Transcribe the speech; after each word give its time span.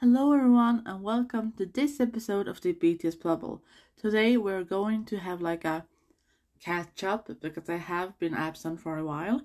Hello, 0.00 0.32
everyone, 0.32 0.82
and 0.86 1.04
welcome 1.04 1.52
to 1.52 1.64
this 1.64 2.00
episode 2.00 2.48
of 2.48 2.60
the 2.60 2.74
BTS 2.74 3.22
Bubble. 3.22 3.62
Today, 3.96 4.36
we're 4.36 4.64
going 4.64 5.04
to 5.04 5.18
have 5.18 5.40
like 5.40 5.64
a 5.64 5.86
catch 6.60 7.04
up 7.04 7.30
because 7.40 7.70
I 7.70 7.76
have 7.76 8.18
been 8.18 8.34
absent 8.34 8.80
for 8.80 8.98
a 8.98 9.04
while, 9.04 9.42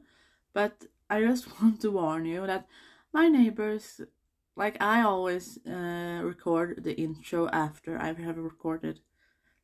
but 0.52 0.88
I 1.08 1.22
just 1.22 1.48
want 1.62 1.80
to 1.82 1.92
warn 1.92 2.26
you 2.26 2.48
that 2.48 2.68
my 3.14 3.28
neighbors, 3.28 4.02
like 4.56 4.76
I 4.82 5.04
always 5.04 5.60
uh, 5.68 6.22
record 6.24 6.84
the 6.84 7.00
intro 7.00 7.48
after 7.50 7.98
I 8.00 8.14
have 8.14 8.38
recorded 8.38 9.02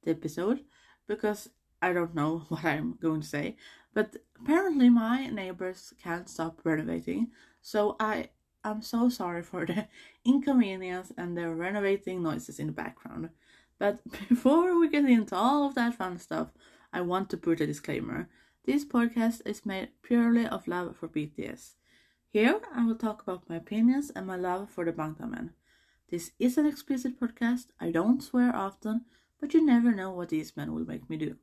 the 0.03 0.11
episode 0.11 0.63
because 1.07 1.49
I 1.81 1.93
don't 1.93 2.13
know 2.13 2.45
what 2.49 2.63
I'm 2.63 2.97
going 3.01 3.21
to 3.21 3.27
say, 3.27 3.57
but 3.95 4.17
apparently 4.39 4.89
my 4.91 5.25
neighbors 5.27 5.95
can't 6.01 6.29
stop 6.29 6.61
renovating, 6.63 7.31
so 7.59 7.95
I 7.99 8.29
am 8.71 8.81
so 8.81 9.09
sorry 9.09 9.43
for 9.43 9.65
the 9.65 9.87
inconvenience 10.25 11.11
and 11.17 11.37
the 11.37 11.49
renovating 11.53 12.23
noises 12.23 12.59
in 12.59 12.67
the 12.67 12.73
background. 12.73 13.29
But 13.77 13.99
before 14.29 14.79
we 14.79 14.89
get 14.89 15.05
into 15.05 15.35
all 15.35 15.67
of 15.67 15.75
that 15.75 15.95
fun 15.95 16.17
stuff, 16.19 16.49
I 16.93 17.01
want 17.01 17.29
to 17.29 17.37
put 17.37 17.61
a 17.61 17.67
disclaimer. 17.67 18.29
This 18.65 18.85
podcast 18.85 19.41
is 19.45 19.65
made 19.65 19.89
purely 20.01 20.47
of 20.47 20.67
love 20.67 20.95
for 20.97 21.07
BTS. 21.07 21.73
Here, 22.29 22.59
I 22.73 22.85
will 22.85 22.95
talk 22.95 23.21
about 23.21 23.49
my 23.49 23.57
opinions 23.57 24.11
and 24.15 24.25
my 24.25 24.35
love 24.35 24.69
for 24.69 24.83
the 24.85 24.91
Bangtan 24.91 25.51
This 26.09 26.31
is 26.39 26.57
an 26.57 26.65
explicit 26.65 27.19
podcast. 27.19 27.67
I 27.79 27.91
don't 27.91 28.23
swear 28.23 28.55
often, 28.55 29.05
but 29.39 29.53
you 29.53 29.65
never 29.65 29.93
know 29.93 30.11
what 30.11 30.29
these 30.29 30.57
men 30.57 30.73
will 30.73 30.85
make 30.85 31.09
me 31.09 31.17
do. 31.17 31.35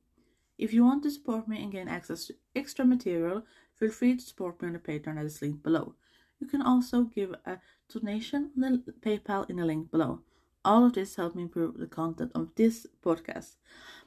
If 0.59 0.73
you 0.73 0.85
want 0.85 1.03
to 1.05 1.11
support 1.11 1.49
me 1.49 1.63
and 1.63 1.73
gain 1.73 1.89
access 1.89 2.27
to 2.27 2.35
extra 2.55 2.85
material, 2.85 3.45
feel 3.79 3.91
free 3.91 4.17
to 4.17 4.23
support 4.23 4.61
me 4.61 4.69
on 4.69 4.75
the 4.75 4.79
Patreon 4.81 5.17
that 5.17 5.25
is 5.25 5.41
linked 5.41 5.63
below. 5.63 5.95
You 6.43 6.49
can 6.49 6.61
also 6.61 7.05
give 7.05 7.37
a 7.47 7.59
donation 7.89 8.51
on 8.61 8.83
the 8.85 8.91
PayPal 8.91 9.49
in 9.49 9.57
the 9.59 9.65
link 9.65 9.93
below. 9.93 10.23
All 10.65 10.87
of 10.87 10.95
this 10.95 11.15
helps 11.15 11.37
me 11.37 11.43
improve 11.43 11.79
the 11.79 11.87
content 11.87 12.33
of 12.35 12.49
this 12.57 12.85
podcast. 13.01 13.55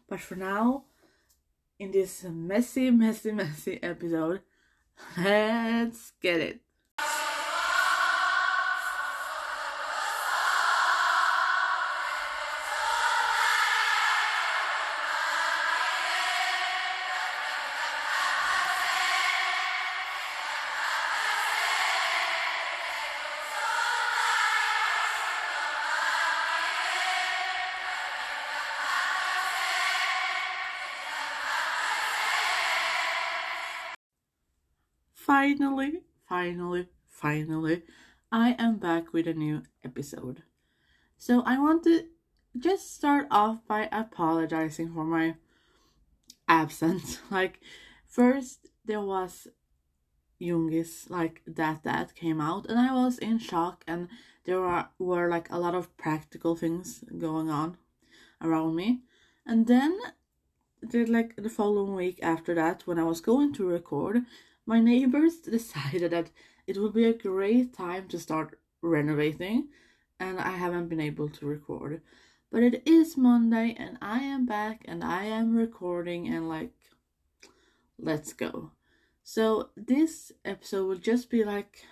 But 0.10 0.20
for 0.20 0.36
now, 0.36 0.84
in 1.80 1.92
this 1.92 2.26
messy, 2.26 2.92
messy, 3.04 3.32
messy 3.32 3.82
episode, 3.82 4.42
let's 5.18 6.12
get 6.22 6.42
it. 6.42 6.65
Finally, 35.26 36.04
finally, 36.30 36.88
finally, 37.08 37.82
I 38.32 38.56
am 38.60 38.78
back 38.78 39.12
with 39.12 39.28
a 39.28 39.34
new 39.34 39.64
episode. 39.84 40.44
So 41.18 41.42
I 41.48 41.58
want 41.58 41.84
to 41.86 42.04
just 42.56 42.94
start 42.94 43.26
off 43.32 43.58
by 43.68 43.90
apologizing 43.92 44.94
for 44.94 45.04
my 45.04 45.36
absence. 46.48 47.18
Like, 47.32 47.60
first 48.06 48.70
there 48.86 49.02
was 49.02 49.48
Yoongi's 50.40 51.10
like 51.10 51.42
that 51.48 51.82
that 51.84 52.14
came 52.14 52.40
out, 52.40 52.68
and 52.68 52.78
I 52.78 52.94
was 52.94 53.18
in 53.18 53.40
shock, 53.40 53.84
and 53.88 54.10
there 54.46 54.62
were, 54.62 54.86
were 55.00 55.28
like 55.28 55.50
a 55.50 55.58
lot 55.58 55.74
of 55.74 55.98
practical 55.98 56.56
things 56.56 57.04
going 57.18 57.50
on 57.50 57.78
around 58.44 58.76
me, 58.76 59.02
and 59.44 59.66
then 59.66 59.98
did 60.88 61.10
like 61.10 61.36
the 61.36 61.50
following 61.50 61.96
week 61.96 62.20
after 62.22 62.54
that 62.54 62.86
when 62.86 63.00
I 63.00 63.06
was 63.06 63.22
going 63.22 63.54
to 63.54 63.66
record, 63.66 64.22
my 64.66 64.80
neighbors 64.80 65.38
decided 65.58 66.12
that 66.12 66.32
it 66.68 66.78
would 66.78 66.94
be 66.94 67.06
a 67.06 67.14
great 67.14 67.74
time 67.74 68.08
to 68.10 68.20
start 68.20 68.60
renovating, 68.82 69.70
and 70.20 70.40
I 70.40 70.52
haven't 70.52 70.90
been 70.90 71.00
able 71.00 71.30
to 71.30 71.46
record. 71.46 72.02
But 72.52 72.64
it 72.64 72.84
is 72.86 73.18
Monday, 73.18 73.76
and 73.78 73.98
I 74.02 74.20
am 74.20 74.46
back, 74.46 74.84
and 74.86 75.04
I 75.04 75.26
am 75.26 75.56
recording, 75.56 76.28
and 76.28 76.48
like, 76.48 76.74
let's 78.00 78.34
go. 78.34 78.72
So, 79.24 79.70
this 79.76 80.32
episode 80.44 80.86
will 80.86 80.98
just 80.98 81.30
be 81.30 81.44
like 81.44 81.84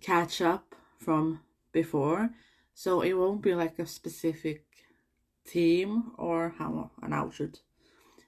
catch 0.00 0.40
up 0.40 0.74
from 0.98 1.40
before, 1.72 2.30
so 2.74 3.02
it 3.02 3.14
won't 3.14 3.42
be 3.42 3.54
like 3.54 3.78
a 3.78 3.86
specific 3.86 4.64
theme 5.46 6.12
or 6.16 6.54
how 6.58 6.90
and 7.02 7.14
I 7.14 7.28
should 7.30 7.58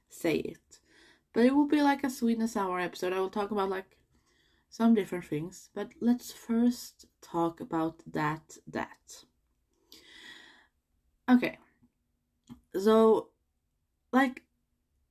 say 0.09 0.37
it. 0.37 0.81
But 1.37 1.45
it 1.45 1.55
will 1.55 1.67
be 1.67 1.83
like 1.83 2.03
a 2.03 2.09
sweetness 2.09 2.57
hour 2.57 2.81
episode. 2.81 3.13
I 3.13 3.21
will 3.21 3.29
talk 3.29 3.51
about 3.51 3.69
like 3.69 3.99
some 4.71 4.95
different 4.95 5.27
things. 5.27 5.69
But 5.75 5.89
let's 6.01 6.33
first 6.33 7.05
talk 7.21 7.61
about 7.61 8.01
that 8.11 8.57
that. 8.67 9.25
Okay. 11.29 11.59
So 12.75 13.29
like 14.15 14.45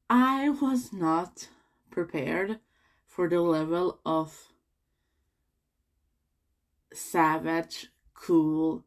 I 0.09 0.49
was 0.49 0.91
not 0.91 1.47
prepared 1.91 2.59
for 3.05 3.29
the 3.29 3.41
level 3.41 3.99
of 4.03 4.47
savage, 6.91 7.89
cool, 8.15 8.83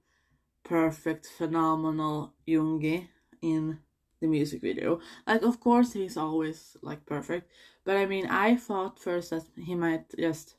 perfect, 0.64 1.26
phenomenal 1.26 2.34
Yoongi 2.48 3.06
in 3.40 3.78
the 4.20 4.26
music 4.26 4.60
video. 4.60 5.00
Like, 5.26 5.42
of 5.42 5.60
course, 5.60 5.92
he's 5.92 6.16
always 6.16 6.76
like 6.82 7.06
perfect, 7.06 7.50
but 7.84 7.96
I 7.96 8.06
mean, 8.06 8.26
I 8.26 8.56
thought 8.56 8.98
first 8.98 9.30
that 9.30 9.44
he 9.56 9.74
might 9.74 10.04
just 10.18 10.56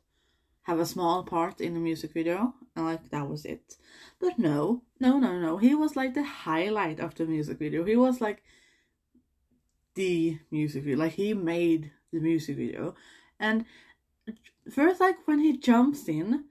have 0.63 0.79
a 0.79 0.85
small 0.85 1.23
part 1.23 1.61
in 1.61 1.73
the 1.73 1.79
music 1.79 2.13
video, 2.13 2.53
and 2.75 2.85
like 2.85 3.09
that 3.09 3.27
was 3.27 3.45
it. 3.45 3.77
But 4.19 4.37
no, 4.37 4.83
no, 4.99 5.19
no, 5.19 5.39
no. 5.39 5.57
He 5.57 5.73
was 5.75 5.95
like 5.95 6.13
the 6.13 6.23
highlight 6.23 6.99
of 6.99 7.15
the 7.15 7.25
music 7.25 7.57
video. 7.59 7.83
He 7.83 7.95
was 7.95 8.21
like 8.21 8.43
the 9.95 10.39
music 10.51 10.83
video. 10.83 10.99
Like 10.99 11.13
he 11.13 11.33
made 11.33 11.91
the 12.11 12.19
music 12.19 12.57
video, 12.57 12.95
and 13.39 13.65
first, 14.71 15.01
like 15.01 15.27
when 15.27 15.39
he 15.39 15.57
jumps 15.57 16.07
in, 16.07 16.45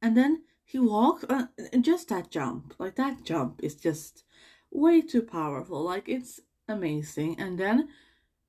and 0.00 0.16
then 0.16 0.42
he 0.64 0.78
walks, 0.78 1.24
uh, 1.28 1.46
just 1.80 2.08
that 2.08 2.30
jump, 2.30 2.74
like 2.78 2.96
that 2.96 3.24
jump 3.24 3.60
is 3.62 3.74
just 3.74 4.24
way 4.70 5.00
too 5.00 5.22
powerful. 5.22 5.82
Like 5.82 6.08
it's 6.08 6.40
amazing. 6.68 7.38
And 7.38 7.58
then 7.58 7.88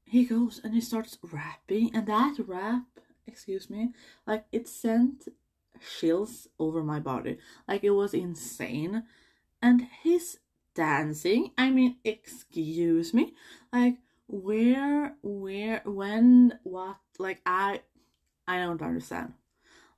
he 0.05 0.25
goes 0.25 0.61
and 0.63 0.73
he 0.73 0.81
starts 0.81 1.17
rapping, 1.21 1.95
and 1.95 2.07
that 2.07 2.37
rap, 2.45 2.83
excuse 3.27 3.69
me, 3.69 3.93
like 4.25 4.45
it 4.51 4.67
sent 4.67 5.27
chills 5.99 6.47
over 6.59 6.83
my 6.83 6.99
body. 6.99 7.37
Like 7.67 7.83
it 7.83 7.91
was 7.91 8.13
insane. 8.13 9.03
And 9.61 9.87
his 10.03 10.39
dancing, 10.75 11.51
I 11.57 11.69
mean, 11.71 11.97
excuse 12.03 13.13
me, 13.13 13.33
like 13.73 13.97
where, 14.27 15.15
where, 15.21 15.81
when, 15.85 16.59
what, 16.63 16.97
like 17.17 17.41
I, 17.45 17.81
I 18.47 18.57
don't 18.57 18.81
understand. 18.81 19.33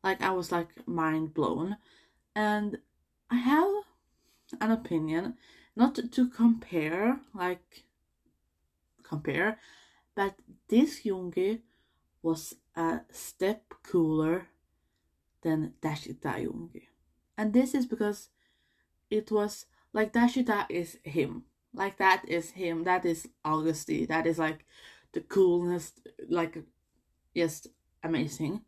Like 0.04 0.22
I 0.22 0.32
was 0.32 0.52
like 0.52 0.88
mind 0.88 1.34
blown. 1.34 1.78
And 2.36 2.78
I 3.30 3.36
have 3.36 3.70
an 4.62 4.72
opinion, 4.72 5.36
not 5.76 5.96
to 5.96 6.30
compare 6.30 7.20
like 7.34 7.84
compare, 9.08 9.60
but 10.16 10.36
this 10.68 11.04
Yoongi 11.04 11.62
was 12.22 12.56
a 12.76 13.02
step 13.12 13.74
cooler 13.84 14.48
than 15.42 15.74
Daechwita 15.82 16.44
Yoongi. 16.46 16.84
And 17.38 17.54
this 17.54 17.74
is 17.74 17.86
because 17.86 18.30
it 19.10 19.32
was 19.32 19.66
like 19.94 20.14
Daechwita 20.14 20.66
is 20.70 20.98
him. 21.04 21.44
Like 21.74 21.98
that 21.98 22.24
is 22.28 22.52
him. 22.52 22.84
That 22.84 23.06
is 23.06 23.28
Agust 23.46 23.86
D. 23.86 24.06
That 24.06 24.26
is 24.26 24.40
like 24.40 24.66
the 25.14 25.22
coolness, 25.22 25.94
like 26.30 26.58
just 27.36 27.68
amazing. 28.04 28.62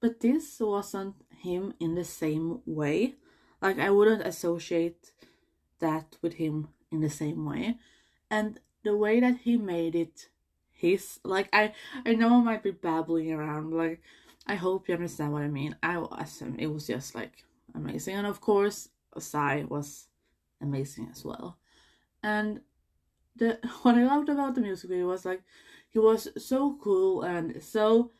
But 0.00 0.20
this 0.20 0.58
wasn't 0.60 1.14
him 1.42 1.74
in 1.80 1.94
the 1.94 2.04
same 2.04 2.60
way. 2.66 3.14
Like 3.62 3.78
I 3.78 3.90
wouldn't 3.90 4.26
associate 4.26 5.12
that 5.80 6.16
with 6.22 6.34
him 6.34 6.68
in 6.90 7.00
the 7.00 7.10
same 7.10 7.44
way. 7.44 7.78
And 8.30 8.60
the 8.88 8.96
way 8.96 9.20
that 9.20 9.36
he 9.44 9.58
made 9.58 9.94
it 9.94 10.28
his 10.72 11.20
like 11.22 11.50
I 11.52 11.74
I 12.06 12.14
know 12.14 12.40
I 12.40 12.42
might 12.42 12.62
be 12.62 12.70
babbling 12.70 13.30
around 13.30 13.74
like 13.74 14.00
I 14.46 14.54
hope 14.54 14.88
you 14.88 14.94
understand 14.94 15.34
what 15.34 15.42
I 15.42 15.48
mean. 15.48 15.76
I 15.82 15.98
was 15.98 16.40
um, 16.40 16.56
it 16.58 16.68
was 16.68 16.86
just 16.86 17.14
like 17.14 17.44
amazing 17.74 18.14
and 18.14 18.26
of 18.26 18.40
course 18.40 18.88
Psy 19.18 19.64
was 19.68 20.08
amazing 20.62 21.08
as 21.12 21.22
well. 21.22 21.58
And 22.22 22.62
the 23.36 23.58
what 23.82 23.96
I 23.96 24.04
loved 24.04 24.30
about 24.30 24.54
the 24.54 24.62
music 24.62 24.88
video 24.88 25.08
was 25.08 25.26
like 25.26 25.42
he 25.90 25.98
was 25.98 26.28
so 26.38 26.78
cool 26.82 27.22
and 27.22 27.62
so 27.62 28.12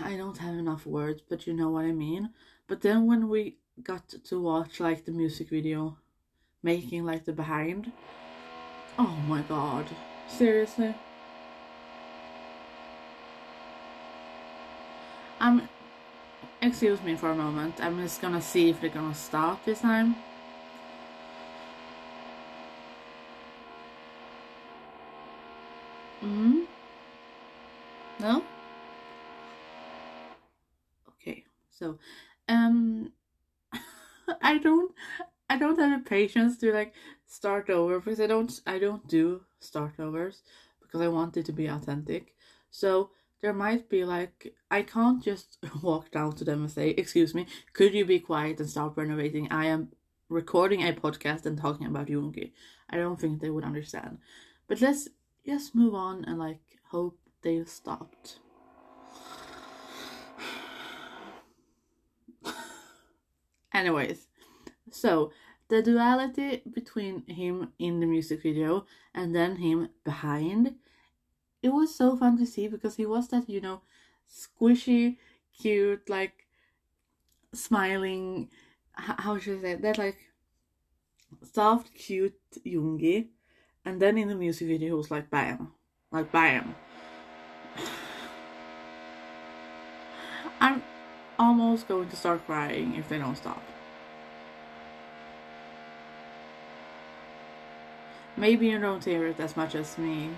I 0.00 0.16
don't 0.16 0.38
have 0.38 0.54
enough 0.54 0.86
words, 0.86 1.22
but 1.28 1.46
you 1.46 1.52
know 1.52 1.68
what 1.68 1.84
I 1.84 1.92
mean. 1.92 2.30
But 2.68 2.80
then 2.80 3.06
when 3.06 3.28
we 3.28 3.58
got 3.82 4.08
to 4.08 4.40
watch 4.40 4.80
like 4.80 5.04
the 5.04 5.12
music 5.12 5.50
video 5.50 5.98
making 6.62 7.04
like 7.04 7.26
the 7.26 7.34
behind. 7.34 7.92
Oh 9.02 9.16
my 9.26 9.40
god. 9.40 9.86
Seriously? 10.28 10.94
I'm 15.40 15.66
excuse 16.60 17.00
me 17.00 17.16
for 17.16 17.30
a 17.30 17.34
moment. 17.34 17.76
I'm 17.80 17.98
just 18.02 18.20
gonna 18.20 18.42
see 18.42 18.68
if 18.68 18.78
they're 18.78 18.90
gonna 18.90 19.14
stop 19.14 19.64
this 19.64 19.80
time. 19.80 20.16
Hmm? 26.20 26.64
No? 28.18 28.44
Okay, 31.08 31.44
so 31.70 31.96
um 32.50 33.12
I 34.42 34.58
don't 34.58 34.92
I 35.50 35.56
don't 35.58 35.78
have 35.80 36.04
the 36.04 36.08
patience 36.08 36.56
to 36.58 36.72
like 36.72 36.94
start 37.26 37.68
over 37.70 37.98
because 37.98 38.20
I 38.20 38.28
don't 38.28 38.60
I 38.68 38.78
don't 38.78 39.08
do 39.08 39.42
start 39.58 39.98
overs 39.98 40.42
because 40.80 41.00
I 41.00 41.08
want 41.08 41.36
it 41.36 41.44
to 41.46 41.52
be 41.52 41.66
authentic. 41.66 42.36
So 42.70 43.10
there 43.42 43.52
might 43.52 43.88
be 43.88 44.04
like 44.04 44.54
I 44.70 44.82
can't 44.82 45.20
just 45.20 45.58
walk 45.82 46.12
down 46.12 46.36
to 46.36 46.44
them 46.44 46.60
and 46.62 46.70
say, 46.70 46.90
"Excuse 46.90 47.34
me, 47.34 47.48
could 47.72 47.94
you 47.94 48.04
be 48.04 48.20
quiet 48.20 48.60
and 48.60 48.70
stop 48.70 48.96
renovating? 48.96 49.50
I 49.50 49.66
am 49.66 49.88
recording 50.28 50.82
a 50.82 50.92
podcast 50.92 51.44
and 51.46 51.58
talking 51.58 51.88
about 51.88 52.06
Yoongi." 52.06 52.52
I 52.88 52.96
don't 52.96 53.20
think 53.20 53.40
they 53.40 53.50
would 53.50 53.64
understand. 53.64 54.18
But 54.68 54.80
let's 54.80 55.08
just 55.44 55.74
move 55.74 55.94
on 55.96 56.24
and 56.26 56.38
like 56.38 56.60
hope 56.90 57.18
they've 57.42 57.68
stopped. 57.68 58.38
Anyways, 63.74 64.29
so 64.90 65.32
the 65.68 65.82
duality 65.82 66.62
between 66.72 67.24
him 67.26 67.72
in 67.78 68.00
the 68.00 68.06
music 68.06 68.42
video 68.42 68.86
and 69.14 69.34
then 69.34 69.56
him 69.56 69.88
behind 70.04 70.74
it 71.62 71.68
was 71.68 71.94
so 71.94 72.16
fun 72.16 72.38
to 72.38 72.46
see 72.46 72.68
because 72.68 72.96
he 72.96 73.06
was 73.06 73.28
that 73.28 73.48
you 73.48 73.60
know 73.60 73.80
squishy 74.28 75.16
cute 75.58 76.08
like 76.08 76.46
smiling 77.52 78.48
how 78.94 79.38
should 79.38 79.58
i 79.58 79.62
say 79.62 79.74
that 79.74 79.98
like 79.98 80.30
soft 81.42 81.94
cute 81.94 82.34
yoongi. 82.66 83.28
And 83.84 84.00
then 84.00 84.18
in 84.18 84.28
the 84.28 84.34
music 84.34 84.66
video 84.68 84.88
he 84.88 84.94
was 84.94 85.10
like 85.10 85.30
bam 85.30 85.72
like 86.10 86.30
bam. 86.32 86.74
I'm 90.60 90.82
almost 91.38 91.88
going 91.88 92.08
to 92.10 92.16
start 92.16 92.44
crying 92.46 92.94
if 92.96 93.08
they 93.08 93.18
don't 93.18 93.36
stop 93.36 93.62
maybe 98.40 98.68
you 98.68 98.78
don't 98.78 99.04
hear 99.04 99.26
it 99.26 99.38
as 99.38 99.56
much 99.56 99.74
as 99.74 99.98
me 99.98 100.30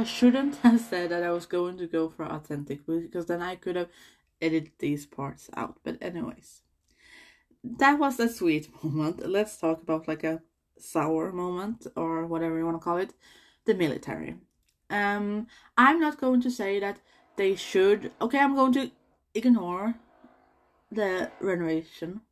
I 0.00 0.04
shouldn't 0.04 0.56
have 0.62 0.80
said 0.80 1.10
that 1.10 1.22
I 1.22 1.30
was 1.30 1.44
going 1.44 1.76
to 1.76 1.86
go 1.86 2.08
for 2.08 2.24
authentic 2.24 2.86
because 2.86 3.26
then 3.26 3.42
I 3.42 3.54
could 3.54 3.76
have 3.76 3.90
edited 4.40 4.72
these 4.78 5.04
parts 5.04 5.50
out. 5.54 5.76
But 5.84 5.98
anyways, 6.00 6.62
that 7.62 7.98
was 7.98 8.18
a 8.18 8.30
sweet 8.30 8.70
moment. 8.82 9.28
Let's 9.28 9.58
talk 9.58 9.82
about 9.82 10.08
like 10.08 10.24
a 10.24 10.40
sour 10.78 11.32
moment 11.32 11.86
or 11.96 12.24
whatever 12.24 12.56
you 12.56 12.64
want 12.64 12.80
to 12.80 12.84
call 12.84 12.96
it. 12.96 13.12
The 13.66 13.74
military. 13.74 14.36
Um, 14.88 15.46
I'm 15.76 16.00
not 16.00 16.18
going 16.18 16.40
to 16.42 16.50
say 16.50 16.80
that 16.80 16.96
they 17.36 17.54
should. 17.54 18.10
Okay, 18.22 18.38
I'm 18.38 18.54
going 18.54 18.72
to 18.72 18.90
ignore 19.34 19.96
the 20.90 21.30
renovation. 21.40 22.22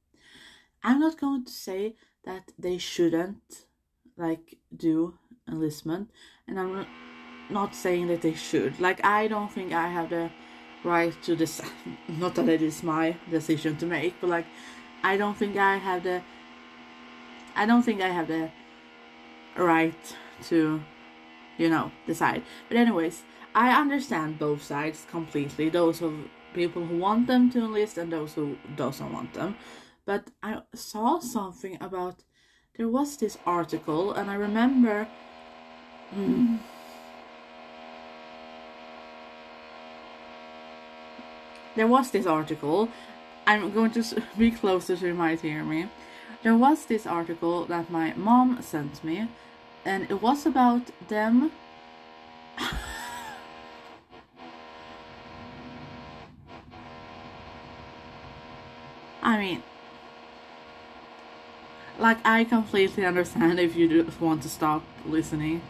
I'm 0.82 1.00
not 1.00 1.18
going 1.18 1.44
to 1.44 1.52
say 1.52 1.94
that 2.24 2.52
they 2.58 2.78
shouldn't 2.78 3.66
like 4.16 4.58
do 4.76 5.18
enlistment, 5.48 6.10
and 6.46 6.58
I'm 6.58 6.86
not 7.50 7.74
saying 7.74 8.08
that 8.08 8.22
they 8.22 8.34
should. 8.34 8.78
Like, 8.80 9.04
I 9.04 9.28
don't 9.28 9.50
think 9.50 9.72
I 9.72 9.88
have 9.88 10.10
the 10.10 10.30
right 10.84 11.20
to 11.22 11.36
decide. 11.36 11.70
Not 12.08 12.34
that 12.36 12.48
it 12.48 12.62
is 12.62 12.82
my 12.82 13.16
decision 13.30 13.76
to 13.78 13.86
make, 13.86 14.14
but 14.20 14.30
like, 14.30 14.46
I 15.02 15.16
don't 15.16 15.36
think 15.36 15.56
I 15.56 15.76
have 15.76 16.02
the. 16.02 16.22
I 17.54 17.66
don't 17.66 17.82
think 17.82 18.00
I 18.00 18.08
have 18.08 18.28
the 18.28 18.50
right 19.56 20.16
to, 20.44 20.80
you 21.56 21.68
know, 21.68 21.90
decide. 22.06 22.42
But 22.68 22.76
anyways, 22.76 23.22
I 23.54 23.70
understand 23.70 24.38
both 24.38 24.62
sides 24.62 25.06
completely. 25.10 25.68
Those 25.68 26.02
of 26.02 26.14
people 26.54 26.84
who 26.84 26.98
want 26.98 27.26
them 27.26 27.50
to 27.50 27.58
enlist 27.58 27.98
and 27.98 28.12
those 28.12 28.34
who 28.34 28.56
doesn't 28.76 29.12
want 29.12 29.34
them. 29.34 29.56
But 30.04 30.30
I 30.42 30.62
saw 30.74 31.18
something 31.20 31.76
about 31.80 32.24
there 32.78 32.88
was 32.88 33.16
this 33.16 33.36
article, 33.44 34.12
and 34.12 34.30
I 34.30 34.34
remember. 34.34 35.08
Mm, 36.14 36.60
there 41.74 41.88
was 41.88 42.12
this 42.12 42.24
article. 42.24 42.88
I'm 43.46 43.72
going 43.72 43.90
to 43.90 44.22
be 44.38 44.52
closer 44.52 44.96
so 44.96 45.06
you 45.06 45.14
might 45.14 45.40
hear 45.40 45.64
me. 45.64 45.88
There 46.44 46.56
was 46.56 46.86
this 46.86 47.04
article 47.04 47.64
that 47.64 47.90
my 47.90 48.14
mom 48.14 48.62
sent 48.62 49.02
me, 49.02 49.28
and 49.84 50.08
it 50.08 50.22
was 50.22 50.46
about 50.46 50.82
them. 51.08 51.50
I 59.28 59.36
mean, 59.36 59.62
like, 61.98 62.16
I 62.24 62.44
completely 62.44 63.04
understand 63.04 63.60
if 63.60 63.76
you 63.76 63.86
just 63.86 64.18
want 64.22 64.42
to 64.44 64.48
stop 64.48 64.82
listening. 65.04 65.60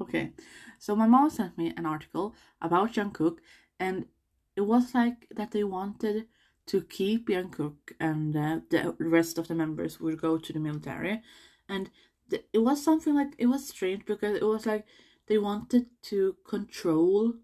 okay. 0.00 0.30
So 0.78 0.94
my 0.94 1.08
mom 1.08 1.28
sent 1.30 1.58
me 1.58 1.74
an 1.76 1.84
article 1.84 2.36
about 2.62 2.92
Jungkook, 2.92 3.38
and 3.80 4.06
it 4.54 4.60
was 4.60 4.94
like 4.94 5.26
that 5.34 5.50
they 5.50 5.64
wanted 5.64 6.28
to 6.66 6.82
keep 6.82 7.28
Jungkook 7.28 7.94
and 7.98 8.36
uh, 8.36 8.60
the 8.70 8.94
rest 9.00 9.38
of 9.38 9.48
the 9.48 9.56
members 9.56 9.98
would 9.98 10.20
go 10.20 10.38
to 10.38 10.52
the 10.52 10.60
military, 10.60 11.20
and 11.68 11.90
it 12.30 12.60
was 12.60 12.80
something 12.80 13.16
like 13.16 13.34
it 13.38 13.46
was 13.46 13.66
strange 13.66 14.04
because 14.06 14.36
it 14.36 14.46
was 14.46 14.66
like 14.66 14.86
they 15.26 15.38
wanted 15.38 15.86
to 16.02 16.36
control 16.46 17.34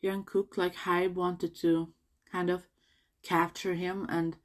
Jungkook, 0.00 0.56
like 0.56 0.76
Hybe 0.76 1.14
wanted 1.14 1.56
to 1.56 1.88
kind 2.36 2.50
of 2.50 2.62
capture 3.22 3.74
him 3.74 4.06
and 4.08 4.36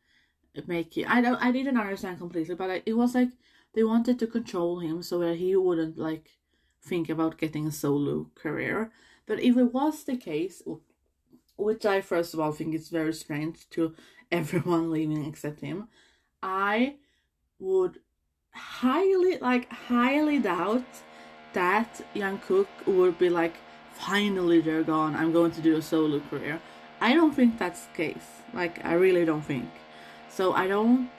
make 0.67 0.97
it. 0.97 1.05
I 1.15 1.21
don't. 1.21 1.39
I 1.47 1.51
didn't 1.51 1.81
understand 1.83 2.19
completely, 2.19 2.55
but 2.55 2.83
it 2.85 2.95
was 3.01 3.15
like 3.15 3.31
they 3.73 3.83
wanted 3.83 4.17
to 4.19 4.27
control 4.37 4.79
him 4.79 5.03
so 5.03 5.19
that 5.19 5.37
he 5.37 5.55
wouldn't 5.55 5.97
like 5.97 6.27
think 6.89 7.09
about 7.09 7.41
getting 7.43 7.67
a 7.67 7.79
solo 7.83 8.15
career. 8.43 8.91
But 9.27 9.39
if 9.39 9.57
it 9.57 9.73
was 9.73 10.03
the 10.03 10.17
case, 10.17 10.57
which 11.57 11.85
I 11.85 12.01
first 12.01 12.33
of 12.33 12.39
all 12.39 12.53
think 12.53 12.73
is 12.73 12.89
very 12.99 13.13
strange 13.13 13.69
to 13.75 13.93
everyone 14.39 14.91
leaving 14.91 15.25
except 15.25 15.59
him, 15.61 15.87
I 16.41 16.95
would 17.59 17.99
highly, 18.53 19.37
like, 19.37 19.69
highly 19.69 20.39
doubt 20.39 20.91
that 21.53 22.01
Jungkook 22.15 22.71
would 22.85 23.17
be 23.19 23.29
like, 23.29 23.55
finally 23.93 24.59
they're 24.61 24.83
gone, 24.95 25.15
I'm 25.15 25.31
going 25.31 25.51
to 25.51 25.61
do 25.61 25.75
a 25.77 25.81
solo 25.81 26.19
career. 26.29 26.59
I 27.01 27.13
don't 27.13 27.33
think 27.33 27.57
that's 27.57 27.87
the 27.87 27.97
case. 27.97 28.27
Like, 28.53 28.85
I 28.85 28.93
really 28.93 29.25
don't 29.25 29.41
think. 29.41 29.69
So 30.29 30.53
I 30.53 30.67
don't. 30.67 31.09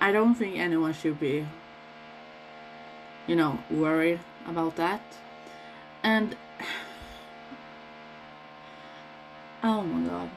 I 0.00 0.12
don't 0.12 0.34
think 0.34 0.58
anyone 0.58 0.92
should 0.92 1.18
be 1.18 1.46
you 3.26 3.36
know, 3.36 3.58
worried 3.70 4.20
about 4.46 4.76
that. 4.76 5.00
And 6.02 6.36
oh 9.62 9.82
my 9.82 10.08
god. 10.08 10.30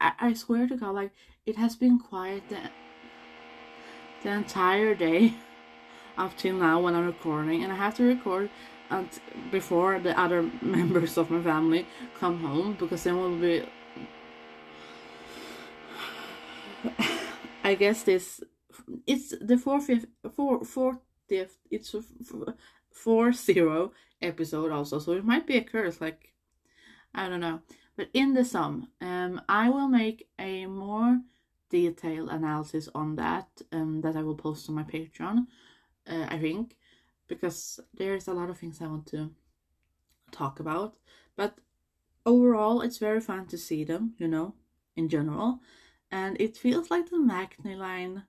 I, 0.00 0.12
I 0.20 0.34
swear 0.34 0.66
to 0.66 0.76
God, 0.76 0.94
like 0.94 1.12
it 1.46 1.56
has 1.56 1.76
been 1.76 1.98
quiet 1.98 2.42
the, 2.48 2.70
the 4.22 4.30
entire 4.30 4.94
day 4.94 5.34
up 6.18 6.36
till 6.36 6.56
now 6.56 6.80
when 6.80 6.94
I'm 6.94 7.06
recording, 7.06 7.62
and 7.62 7.72
I 7.72 7.76
have 7.76 7.94
to 7.96 8.04
record 8.04 8.50
before 9.50 9.98
the 9.98 10.18
other 10.18 10.42
members 10.62 11.16
of 11.18 11.30
my 11.30 11.42
family 11.42 11.86
come 12.18 12.40
home 12.40 12.76
because 12.78 13.04
then 13.04 13.16
we'll 13.16 13.36
be. 13.36 13.64
I 17.64 17.74
guess 17.74 18.02
this 18.02 18.40
it's 19.06 19.34
the 19.40 19.58
fourth 19.58 19.90
four 20.34 20.64
fortieth 20.64 21.58
it's 21.70 21.94
a 21.94 22.02
four 22.90 23.32
zero 23.32 23.92
episode 24.22 24.70
also 24.70 24.98
so 24.98 25.12
it 25.12 25.24
might 25.24 25.46
be 25.46 25.56
a 25.56 25.62
curse 25.64 26.00
like 26.00 26.32
i 27.14 27.28
don't 27.28 27.40
know 27.40 27.60
but 27.96 28.08
in 28.14 28.34
the 28.34 28.44
SOOP 28.44 28.84
um 29.00 29.40
i 29.48 29.68
will 29.68 29.88
make 29.88 30.28
a 30.38 30.66
more 30.66 31.20
detailed 31.68 32.28
analysis 32.30 32.88
on 32.94 33.16
that 33.16 33.48
um 33.72 34.00
that 34.02 34.14
i 34.16 34.22
will 34.22 34.36
post 34.36 34.68
on 34.68 34.76
my 34.76 34.84
patreon 34.84 35.46
uh, 36.08 36.26
I 36.28 36.38
think, 36.38 36.76
because 37.28 37.80
there's 37.94 38.28
a 38.28 38.32
lot 38.32 38.50
of 38.50 38.58
things 38.58 38.80
I 38.80 38.86
want 38.86 39.06
to 39.08 39.30
talk 40.30 40.60
about. 40.60 40.96
But 41.36 41.58
overall, 42.24 42.80
it's 42.80 42.98
very 42.98 43.20
fun 43.20 43.46
to 43.46 43.58
see 43.58 43.84
them, 43.84 44.14
you 44.18 44.28
know, 44.28 44.54
in 44.96 45.08
general. 45.08 45.60
And 46.10 46.40
it 46.40 46.56
feels 46.56 46.90
like 46.90 47.10
the 47.10 47.16
Maknae 47.16 47.76
line, 47.76 48.24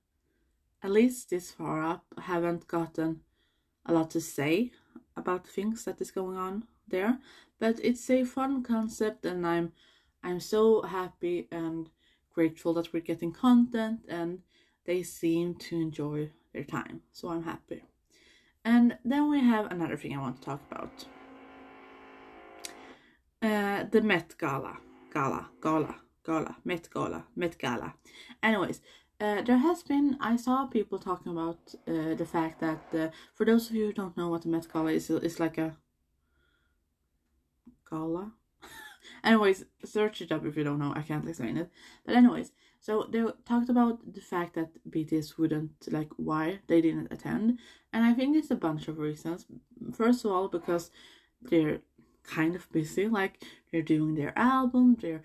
at 0.84 0.92
least 0.92 1.30
this 1.30 1.52
far 1.52 1.84
up, 1.84 2.06
haven't 2.18 2.68
gotten 2.68 3.22
a 3.86 3.94
lot 3.94 4.10
to 4.12 4.22
say 4.22 4.72
about 5.16 5.48
things 5.48 5.86
that 5.86 6.02
is 6.02 6.12
going 6.12 6.38
on 6.38 6.66
there. 6.88 7.20
But 7.60 7.80
it's 7.84 8.10
a 8.10 8.24
fun 8.24 8.64
concept, 8.64 9.26
and 9.26 9.46
I'm 9.46 9.74
I'm 10.24 10.40
so 10.40 10.82
happy 10.82 11.48
and 11.52 11.90
grateful 12.34 12.74
that 12.76 12.94
we're 12.94 13.02
getting 13.02 13.32
content, 13.32 14.02
and 14.08 14.40
they 14.86 15.04
seem 15.04 15.56
to 15.56 15.76
enjoy 15.76 16.32
their 16.54 16.64
time. 16.64 17.02
So 17.12 17.30
I'm 17.30 17.44
happy. 17.44 17.84
And 18.68 18.98
then 19.06 19.30
we 19.30 19.40
have 19.40 19.72
another 19.72 19.96
thing 19.96 20.14
I 20.14 20.20
want 20.20 20.42
to 20.42 20.46
talk 20.46 20.62
about. 20.70 21.06
Uh, 23.42 23.86
the 23.90 24.02
Met 24.02 24.36
Gala. 24.38 24.80
Gala. 25.14 25.48
Gala. 25.62 25.96
Gala. 26.26 26.58
Met 26.66 26.90
Gala. 26.94 27.24
Met 27.34 27.58
Gala. 27.58 27.94
Anyways, 28.44 28.82
uh, 29.22 29.42
there 29.42 29.60
has 29.60 29.84
been, 29.84 30.18
I 30.20 30.36
saw 30.36 30.66
people 30.66 31.00
talking 31.00 31.32
about 31.32 31.60
uh, 31.88 32.16
the 32.16 32.28
fact 32.30 32.60
that, 32.60 32.84
uh, 32.94 33.08
for 33.36 33.46
those 33.46 33.70
of 33.70 33.76
you 33.78 33.86
who 33.86 33.94
don't 33.94 34.18
know 34.18 34.28
what 34.28 34.42
the 34.42 34.50
Met 34.50 34.68
Gala 34.74 34.92
is, 34.92 35.10
it's 35.10 35.40
like 35.40 35.58
a 35.58 35.78
gala. 37.90 38.34
anyways, 39.24 39.64
search 39.86 40.22
it 40.22 40.34
up 40.34 40.46
if 40.46 40.58
you 40.58 40.66
don't 40.66 40.80
know, 40.80 40.92
I 40.94 41.04
can't 41.04 41.26
explain 41.26 41.56
it. 41.56 41.72
But 42.06 42.16
anyways, 42.16 42.52
so 42.82 43.08
they 43.10 43.24
talked 43.46 43.70
about 43.70 44.14
the 44.14 44.22
fact 44.22 44.56
that 44.56 44.70
BTS 44.90 45.38
wouldn't, 45.38 45.72
like, 45.90 46.10
why 46.18 46.60
they 46.68 46.82
didn't 46.82 47.12
attend. 47.12 47.60
And 47.98 48.06
I 48.06 48.14
think 48.14 48.38
it's 48.38 48.52
a 48.52 48.56
bunch 48.56 48.88
of 48.88 49.00
reasons. 49.00 49.48
First 49.92 50.24
of 50.24 50.32
all, 50.32 50.50
because 50.50 50.92
they're 51.42 51.80
kind 52.22 52.56
of 52.56 52.72
busy, 52.72 53.08
like, 53.08 53.44
they're 53.72 53.82
doing 53.82 54.14
their 54.14 54.38
album, 54.38 54.98
they're, 55.02 55.24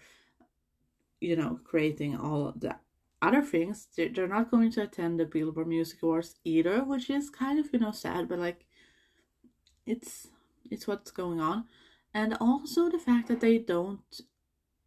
you 1.21 1.37
know, 1.37 1.61
creating 1.65 2.17
all 2.17 2.55
the 2.57 2.77
other 3.21 3.43
things. 3.43 3.89
They're, 3.95 4.09
they're 4.09 4.27
not 4.27 4.51
going 4.51 4.71
to 4.73 4.85
attend 4.85 5.21
the 5.21 5.27
Billboard 5.27 5.67
Music 5.67 6.03
Awards 6.03 6.37
either, 6.45 6.83
which 6.83 7.11
is 7.11 7.29
kind 7.29 7.59
of, 7.59 7.69
you 7.75 7.79
know, 7.79 7.93
sad, 7.93 8.27
but 8.31 8.39
like, 8.39 8.65
it's 9.85 10.29
it's 10.71 10.87
what's 10.87 11.11
going 11.11 11.41
on 11.41 11.65
and 12.15 12.39
also 12.41 12.89
the 12.89 12.99
fact 12.99 13.29
that 13.29 13.41
they 13.41 13.59
don't 13.59 14.23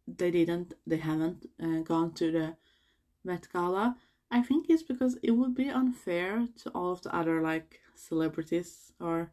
they 0.08 0.32
didn't 0.32 0.74
they 0.86 0.96
haven't 0.96 1.46
uh, 1.62 1.80
gone 1.84 2.12
to 2.14 2.32
the 2.32 2.56
Met 3.24 3.46
Gala 3.52 3.96
I 4.30 4.42
think 4.42 4.66
it's 4.68 4.82
because 4.82 5.18
it 5.22 5.32
would 5.32 5.54
be 5.54 5.68
unfair 5.68 6.48
to 6.62 6.70
all 6.70 6.92
of 6.92 7.02
the 7.02 7.14
other 7.14 7.40
like 7.40 7.80
celebrities 7.94 8.92
are 9.00 9.32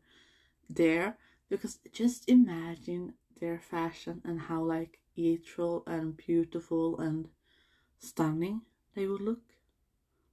there 0.69 1.17
because 1.49 1.79
just 1.91 2.29
imagine 2.29 3.13
their 3.39 3.59
fashion 3.59 4.21
and 4.23 4.41
how 4.41 4.61
like 4.61 4.99
ethereal 5.17 5.83
and 5.85 6.15
beautiful 6.15 6.99
and 6.99 7.27
stunning 7.99 8.61
they 8.95 9.05
would 9.07 9.21
look 9.21 9.41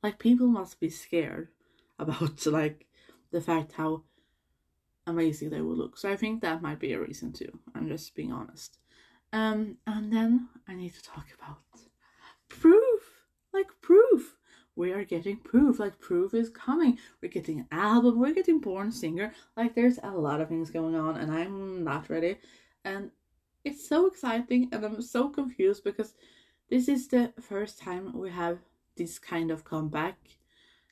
like 0.03 0.19
people 0.19 0.47
must 0.47 0.81
be 0.81 0.89
scared 0.89 1.49
about 1.99 2.47
like 2.47 2.87
the 3.31 3.41
fact 3.41 3.73
how 3.73 4.03
amazing 5.07 5.51
they 5.51 5.61
would 5.61 5.79
look. 5.79 5.99
So 5.99 6.11
I 6.11 6.17
think 6.17 6.41
that 6.41 6.63
might 6.63 6.79
be 6.79 6.93
a 6.93 7.01
reason 7.01 7.33
too. 7.33 7.59
I'm 7.75 7.89
just 7.89 8.15
being 8.15 8.33
honest. 8.33 8.79
Um, 9.33 9.77
and 9.87 10.13
then 10.13 10.49
I 10.67 10.75
need 10.75 10.95
to 10.95 11.03
talk 11.03 11.27
about 11.39 11.59
proof, 12.49 13.03
like 13.53 13.69
proof. 13.81 14.37
We 14.81 14.93
are 14.93 15.05
getting 15.05 15.37
proof, 15.37 15.79
like 15.79 16.01
proof 16.01 16.33
is 16.33 16.49
coming. 16.49 16.97
We're 17.21 17.29
getting 17.29 17.67
album. 17.71 18.19
We're 18.19 18.33
getting 18.33 18.61
Born 18.61 18.91
Singer. 18.91 19.35
Like 19.55 19.75
there's 19.75 19.99
a 20.03 20.11
lot 20.11 20.41
of 20.41 20.49
things 20.49 20.71
going 20.71 20.97
on, 20.97 21.19
and 21.19 21.31
I'm 21.31 21.85
not 21.85 22.09
ready. 22.09 22.39
And 22.87 23.11
it's 23.63 23.87
so 23.87 24.07
exciting, 24.07 24.71
and 24.73 24.83
I'm 24.83 25.03
so 25.03 25.29
confused 25.29 25.85
because 25.85 26.15
this 26.71 26.89
is 26.89 27.09
the 27.09 27.31
first 27.39 27.79
time 27.79 28.19
we 28.19 28.31
have 28.31 28.57
this 28.97 29.19
kind 29.19 29.51
of 29.51 29.65
comeback 29.65 30.17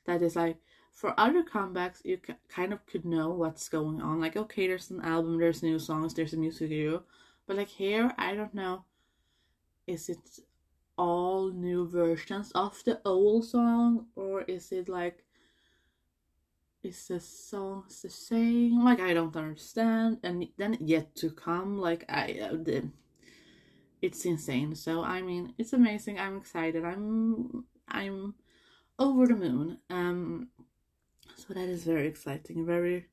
that 0.05 0.21
is 0.21 0.37
like 0.37 0.59
for 0.93 1.19
other 1.19 1.43
comebacks, 1.43 2.05
you 2.05 2.19
kind 2.51 2.75
of 2.75 2.85
could 2.85 3.07
know 3.07 3.31
what's 3.31 3.71
going 3.71 4.03
on. 4.03 4.21
Like, 4.21 4.37
okay, 4.37 4.67
there's 4.67 4.91
an 4.91 5.01
album, 5.01 5.39
there's 5.39 5.63
new 5.63 5.79
songs, 5.79 6.13
there's 6.13 6.35
a 6.35 6.37
music 6.37 6.69
video. 6.69 7.05
But 7.47 7.57
like 7.57 7.69
here, 7.69 8.13
I 8.19 8.35
don't 8.35 8.53
know. 8.53 8.85
Is 9.87 10.11
it 10.11 10.41
all 10.99 11.51
new 11.51 11.89
versions 11.89 12.51
of 12.55 12.83
the 12.85 13.01
old 13.05 13.47
song, 13.47 14.07
or 14.17 14.43
is 14.43 14.73
it 14.73 14.89
like 14.89 15.25
is 16.83 17.09
the 17.09 17.21
songs 17.21 18.03
the 18.03 18.11
same? 18.11 18.85
Like 18.85 19.01
I 19.01 19.15
don't 19.15 19.37
understand. 19.37 20.19
And 20.23 20.49
then 20.57 20.77
yet 20.81 21.15
to 21.17 21.31
come, 21.31 21.79
like 21.79 22.05
I 22.09 22.41
uh, 22.43 22.57
the, 22.57 22.91
it's 24.03 24.25
insane. 24.25 24.75
So 24.75 25.03
I 25.03 25.23
mean, 25.23 25.55
it's 25.59 25.73
amazing. 25.73 26.19
I'm 26.19 26.37
excited. 26.37 26.85
I'm 26.85 27.65
I'm 27.89 28.35
over 28.99 29.27
the 29.27 29.37
moon. 29.37 29.79
Um 29.91 30.49
so 31.39 31.55
that 31.55 31.69
is 31.69 31.85
very 31.85 32.07
exciting 32.07 32.67
very 32.67 33.07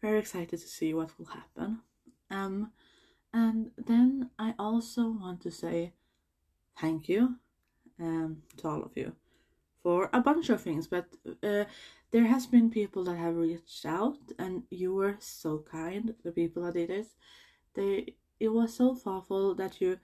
very 0.00 0.18
excited 0.18 0.58
to 0.58 0.66
see 0.66 0.94
what 0.94 1.10
will 1.18 1.26
happen 1.26 1.80
um 2.30 2.70
and 3.32 3.70
then 3.76 4.30
i 4.38 4.54
also 4.58 5.10
want 5.10 5.40
to 5.40 5.50
say 5.50 5.92
thank 6.80 7.08
you 7.08 7.36
um 8.00 8.42
to 8.56 8.68
all 8.68 8.82
of 8.82 8.92
you 8.94 9.12
for 9.82 10.08
a 10.12 10.20
bunch 10.20 10.48
of 10.48 10.60
things 10.60 10.86
but 10.86 11.06
uh, 11.42 11.64
there 12.10 12.26
has 12.26 12.46
been 12.46 12.70
people 12.70 13.04
that 13.04 13.16
have 13.16 13.36
reached 13.36 13.84
out 13.84 14.18
and 14.38 14.62
you 14.70 14.94
were 14.94 15.16
so 15.18 15.64
kind 15.70 16.14
the 16.24 16.32
people 16.32 16.62
that 16.62 16.74
did 16.74 16.90
it 16.90 17.06
they 17.74 18.14
it 18.38 18.48
was 18.48 18.74
so 18.74 18.94
thoughtful 18.94 19.54
that 19.54 19.80
you 19.80 19.98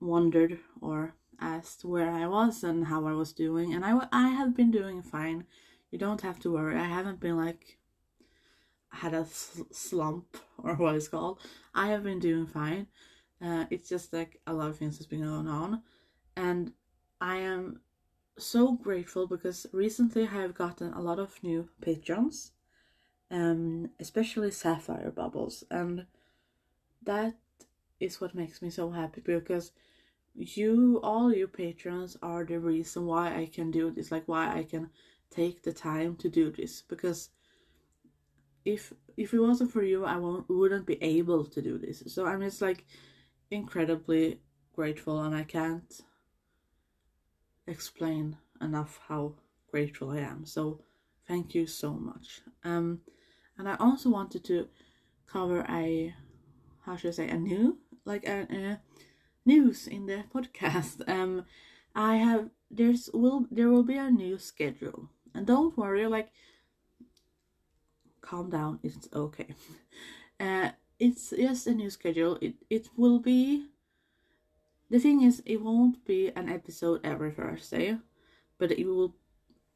wondered 0.00 0.58
or 0.80 1.14
asked 1.40 1.84
where 1.84 2.10
I 2.10 2.26
was 2.26 2.62
and 2.62 2.86
how 2.86 3.06
I 3.06 3.12
was 3.12 3.32
doing 3.32 3.72
and 3.72 3.84
I, 3.84 4.06
I 4.12 4.28
have 4.28 4.54
been 4.54 4.70
doing 4.70 5.02
fine 5.02 5.46
you 5.90 5.98
don't 5.98 6.20
have 6.20 6.38
to 6.40 6.52
worry. 6.52 6.76
I 6.76 6.84
haven't 6.84 7.20
been 7.20 7.36
like 7.36 7.78
had 8.92 9.14
a 9.14 9.26
slump 9.70 10.36
or 10.58 10.74
what 10.74 10.94
it's 10.96 11.08
called. 11.08 11.40
I 11.74 11.88
have 11.88 12.04
been 12.04 12.18
doing 12.18 12.46
fine. 12.46 12.86
Uh, 13.42 13.64
it's 13.70 13.88
just 13.88 14.12
like 14.12 14.40
a 14.46 14.52
lot 14.52 14.68
of 14.68 14.76
things 14.76 14.98
has 14.98 15.06
been 15.06 15.22
going 15.22 15.48
on, 15.48 15.82
and 16.36 16.72
I 17.20 17.36
am 17.36 17.80
so 18.38 18.72
grateful 18.72 19.26
because 19.26 19.66
recently 19.72 20.22
I 20.24 20.42
have 20.42 20.54
gotten 20.54 20.92
a 20.92 21.00
lot 21.00 21.18
of 21.18 21.42
new 21.42 21.68
patrons, 21.80 22.52
um, 23.30 23.90
especially 23.98 24.50
Sapphire 24.50 25.10
Bubbles, 25.10 25.64
and 25.70 26.06
that 27.02 27.34
is 27.98 28.20
what 28.20 28.34
makes 28.34 28.62
me 28.62 28.70
so 28.70 28.90
happy 28.90 29.20
because 29.20 29.72
you, 30.34 31.00
all 31.02 31.32
you 31.32 31.46
patrons, 31.46 32.16
are 32.22 32.44
the 32.44 32.58
reason 32.58 33.06
why 33.06 33.36
I 33.36 33.46
can 33.46 33.70
do 33.70 33.90
this, 33.90 34.10
like 34.10 34.26
why 34.26 34.56
I 34.56 34.64
can 34.64 34.90
take 35.30 35.62
the 35.62 35.72
time 35.72 36.16
to 36.16 36.28
do 36.28 36.50
this. 36.50 36.82
Because 36.82 37.30
if 38.64 38.92
if 39.16 39.34
it 39.34 39.40
wasn't 39.40 39.72
for 39.72 39.82
you, 39.82 40.04
I 40.04 40.16
won't, 40.16 40.48
wouldn't 40.48 40.86
be 40.86 41.02
able 41.02 41.44
to 41.44 41.62
do 41.62 41.78
this. 41.78 42.02
So 42.06 42.26
I'm 42.26 42.40
just 42.40 42.62
like 42.62 42.86
incredibly 43.50 44.40
grateful, 44.74 45.22
and 45.22 45.34
I 45.34 45.44
can't 45.44 46.00
explain 47.66 48.36
enough 48.60 49.00
how 49.08 49.34
grateful 49.70 50.10
I 50.10 50.18
am. 50.18 50.44
So 50.44 50.80
thank 51.26 51.54
you 51.54 51.66
so 51.66 51.92
much. 51.92 52.40
Um, 52.64 53.00
and 53.58 53.68
I 53.68 53.76
also 53.76 54.10
wanted 54.10 54.44
to 54.44 54.68
cover 55.26 55.64
a 55.68 56.14
how 56.84 56.96
should 56.96 57.08
I 57.08 57.12
say 57.12 57.28
a 57.28 57.36
new 57.36 57.78
like 58.04 58.26
a, 58.26 58.46
a 58.50 58.80
news 59.44 59.86
in 59.86 60.06
the 60.06 60.24
podcast. 60.34 61.02
Um, 61.08 61.44
I 61.94 62.16
have 62.16 62.50
there's 62.70 63.10
will 63.12 63.46
there 63.50 63.68
will 63.68 63.82
be 63.82 63.96
a 63.96 64.10
new 64.10 64.38
schedule 64.38 65.10
and 65.34 65.46
don't 65.46 65.76
worry, 65.76 66.06
like, 66.06 66.30
calm 68.20 68.50
down, 68.50 68.80
it's 68.82 69.08
okay. 69.14 69.54
Uh, 70.40 70.70
it's 71.00 71.30
just 71.30 71.66
a 71.66 71.74
new 71.74 71.90
schedule. 71.90 72.38
It, 72.40 72.54
it 72.68 72.88
will 72.96 73.18
be. 73.18 73.66
The 74.90 74.98
thing 74.98 75.22
is, 75.22 75.42
it 75.46 75.62
won't 75.62 76.04
be 76.04 76.30
an 76.36 76.48
episode 76.48 77.00
every 77.02 77.30
Thursday, 77.30 77.96
but 78.58 78.72
it 78.72 78.86
will 78.86 79.14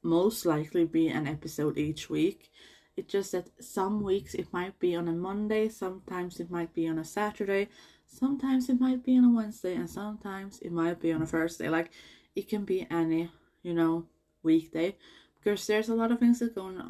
most 0.02 0.44
likely 0.44 0.84
be 0.84 1.08
an 1.08 1.26
episode 1.26 1.78
each 1.78 2.10
week. 2.10 2.50
It's 2.96 3.10
just 3.10 3.32
that 3.32 3.50
some 3.60 4.02
weeks 4.02 4.34
it 4.34 4.52
might 4.52 4.78
be 4.78 4.94
on 4.94 5.08
a 5.08 5.12
Monday, 5.12 5.68
sometimes 5.68 6.38
it 6.38 6.50
might 6.50 6.74
be 6.74 6.86
on 6.86 6.98
a 6.98 7.04
Saturday, 7.04 7.68
sometimes 8.06 8.68
it 8.68 8.80
might 8.80 9.04
be 9.04 9.16
on 9.16 9.24
a 9.24 9.32
Wednesday, 9.32 9.74
and 9.74 9.90
sometimes 9.90 10.60
it 10.60 10.70
might 10.70 11.00
be 11.00 11.10
on 11.12 11.22
a 11.22 11.26
Thursday. 11.26 11.68
Like 11.68 11.90
it 12.36 12.48
can 12.48 12.64
be 12.64 12.86
any, 12.90 13.30
you 13.62 13.74
know, 13.74 14.06
weekday 14.42 14.96
because 15.42 15.66
there's 15.66 15.88
a 15.88 15.94
lot 15.94 16.12
of 16.12 16.20
things 16.20 16.38
that 16.38 16.54
going 16.54 16.80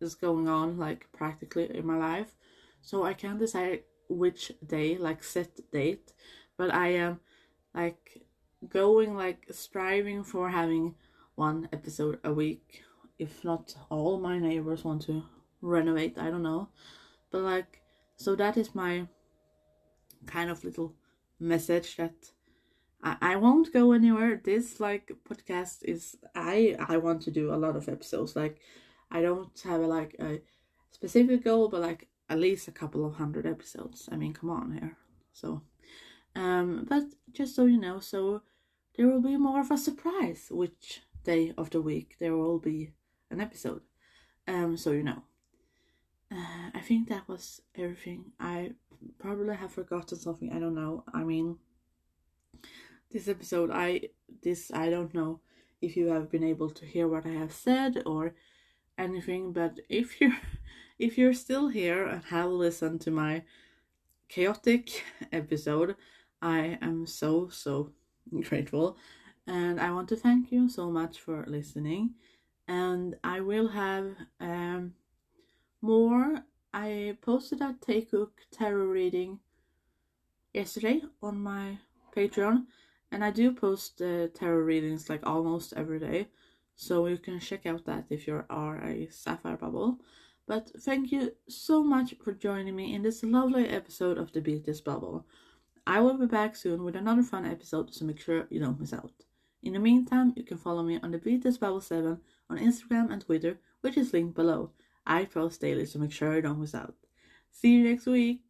is 0.00 0.14
going 0.14 0.48
on 0.48 0.76
like 0.76 1.06
practically 1.12 1.74
in 1.74 1.86
my 1.86 1.96
life 1.96 2.34
so 2.86 3.04
i 3.04 3.12
can't 3.12 3.38
decide 3.38 3.80
which 4.08 4.52
day 4.64 4.96
like 4.96 5.22
set 5.22 5.50
date 5.72 6.06
but 6.56 6.72
i 6.72 6.88
am 6.88 7.20
like 7.74 8.22
going 8.68 9.14
like 9.14 9.44
striving 9.50 10.24
for 10.24 10.48
having 10.48 10.94
one 11.34 11.68
episode 11.72 12.18
a 12.24 12.32
week 12.32 12.82
if 13.18 13.44
not 13.44 13.74
all 13.90 14.18
my 14.18 14.38
neighbors 14.38 14.84
want 14.84 15.02
to 15.02 15.22
renovate, 15.62 16.18
I 16.18 16.30
don't 16.30 16.42
know. 16.42 16.68
But 17.30 17.42
like, 17.42 17.80
so 18.16 18.36
that 18.36 18.56
is 18.56 18.74
my 18.74 19.06
kind 20.26 20.50
of 20.50 20.64
little 20.64 20.94
message 21.38 21.96
that 21.96 22.14
I, 23.02 23.16
I 23.20 23.36
won't 23.36 23.72
go 23.72 23.92
anywhere. 23.92 24.40
This 24.42 24.80
like 24.80 25.12
podcast 25.28 25.84
is 25.84 26.16
I 26.34 26.76
I 26.88 26.96
want 26.98 27.22
to 27.22 27.30
do 27.30 27.52
a 27.52 27.56
lot 27.56 27.76
of 27.76 27.88
episodes. 27.88 28.36
Like 28.36 28.58
I 29.10 29.22
don't 29.22 29.58
have 29.64 29.80
a, 29.80 29.86
like 29.86 30.16
a 30.20 30.40
specific 30.92 31.44
goal, 31.44 31.68
but 31.68 31.80
like 31.80 32.08
at 32.28 32.38
least 32.38 32.68
a 32.68 32.72
couple 32.72 33.04
of 33.04 33.14
hundred 33.14 33.46
episodes. 33.46 34.08
I 34.10 34.16
mean, 34.16 34.32
come 34.32 34.50
on 34.50 34.72
here. 34.72 34.96
So, 35.32 35.62
um, 36.34 36.86
but 36.88 37.04
just 37.32 37.54
so 37.54 37.66
you 37.66 37.78
know, 37.78 38.00
so 38.00 38.42
there 38.96 39.06
will 39.06 39.20
be 39.20 39.36
more 39.36 39.60
of 39.60 39.70
a 39.70 39.78
surprise 39.78 40.48
which 40.50 41.02
day 41.24 41.52
of 41.58 41.70
the 41.70 41.80
week 41.80 42.16
there 42.18 42.36
will 42.36 42.58
be 42.58 42.92
an 43.30 43.40
episode. 43.40 43.82
Um, 44.46 44.76
so 44.76 44.92
you 44.92 45.02
know. 45.02 45.22
Uh, 46.32 46.70
I 46.74 46.80
think 46.80 47.08
that 47.08 47.28
was 47.28 47.62
everything. 47.76 48.32
I 48.40 48.72
probably 49.18 49.54
have 49.54 49.72
forgotten 49.72 50.18
something. 50.18 50.52
I 50.52 50.58
don't 50.58 50.74
know. 50.74 51.04
I 51.14 51.22
mean, 51.22 51.58
this 53.12 53.28
episode, 53.28 53.70
I 53.70 54.08
this 54.42 54.70
I 54.72 54.90
don't 54.90 55.14
know 55.14 55.40
if 55.80 55.96
you 55.96 56.08
have 56.08 56.30
been 56.30 56.42
able 56.42 56.70
to 56.70 56.84
hear 56.84 57.06
what 57.06 57.26
I 57.26 57.30
have 57.30 57.52
said 57.52 58.02
or 58.06 58.34
anything, 58.98 59.52
but 59.52 59.78
if 59.88 60.20
you're 60.20 60.32
if 60.98 61.18
you're 61.18 61.34
still 61.34 61.68
here 61.68 62.06
and 62.06 62.24
have 62.24 62.50
listened 62.50 63.00
to 63.02 63.10
my 63.10 63.42
chaotic 64.28 65.04
episode, 65.32 65.96
I 66.42 66.78
am 66.82 67.06
so 67.06 67.48
so 67.48 67.92
grateful, 68.48 68.96
and 69.46 69.80
I 69.80 69.90
want 69.92 70.08
to 70.10 70.16
thank 70.16 70.52
you 70.52 70.68
so 70.68 70.90
much 70.90 71.20
for 71.20 71.44
listening. 71.46 72.14
And 72.68 73.16
I 73.22 73.40
will 73.40 73.68
have 73.68 74.16
um 74.40 74.94
more. 75.82 76.44
I 76.72 77.16
posted 77.22 77.62
a 77.62 77.74
Taekook 77.74 78.32
tarot 78.50 78.84
reading 78.86 79.40
yesterday 80.52 81.00
on 81.22 81.38
my 81.42 81.78
Patreon, 82.14 82.66
and 83.10 83.24
I 83.24 83.30
do 83.30 83.52
post 83.52 84.02
uh, 84.02 84.28
tarot 84.34 84.58
readings 84.64 85.08
like 85.08 85.26
almost 85.26 85.72
every 85.74 85.98
day, 85.98 86.28
so 86.74 87.06
you 87.06 87.18
can 87.18 87.40
check 87.40 87.66
out 87.66 87.84
that 87.86 88.06
if 88.10 88.26
you 88.26 88.42
are 88.50 88.78
a 88.84 89.08
Sapphire 89.10 89.56
Bubble. 89.56 89.98
But 90.46 90.70
thank 90.80 91.10
you 91.10 91.32
so 91.48 91.82
much 91.82 92.14
for 92.22 92.32
joining 92.32 92.76
me 92.76 92.94
in 92.94 93.02
this 93.02 93.24
lovely 93.24 93.68
episode 93.68 94.16
of 94.16 94.32
the 94.32 94.40
BTS 94.40 94.84
Bubble. 94.84 95.26
I 95.86 96.00
will 96.00 96.16
be 96.16 96.26
back 96.26 96.54
soon 96.54 96.84
with 96.84 96.94
another 96.94 97.22
fun 97.22 97.44
episode, 97.44 97.92
so 97.92 98.04
make 98.04 98.20
sure 98.20 98.46
you 98.48 98.60
don't 98.60 98.78
miss 98.78 98.92
out. 98.92 99.12
In 99.62 99.72
the 99.72 99.80
meantime, 99.80 100.32
you 100.36 100.44
can 100.44 100.58
follow 100.58 100.84
me 100.84 101.00
on 101.02 101.10
the 101.10 101.18
BTS 101.18 101.58
Bubble 101.58 101.80
7 101.80 102.20
on 102.48 102.58
Instagram 102.58 103.10
and 103.12 103.20
Twitter, 103.20 103.58
which 103.80 103.96
is 103.96 104.12
linked 104.12 104.36
below. 104.36 104.70
I 105.04 105.24
post 105.24 105.60
daily, 105.60 105.86
so 105.86 105.98
make 105.98 106.12
sure 106.12 106.36
you 106.36 106.42
don't 106.42 106.60
miss 106.60 106.74
out. 106.74 106.94
See 107.50 107.72
you 107.72 107.84
next 107.84 108.06
week. 108.06 108.45